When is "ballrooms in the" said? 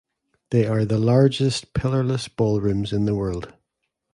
2.27-3.13